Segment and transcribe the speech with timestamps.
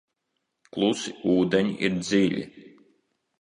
[0.77, 2.49] Klusi ūdeņi ir dziļi.